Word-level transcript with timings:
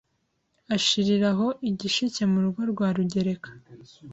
ashirira 0.75 1.29
aho 1.33 1.47
i 1.69 1.71
Gishike 1.79 2.23
mu 2.31 2.39
rugo 2.43 2.61
rwa 2.71 2.87
Rugereka 2.95 3.49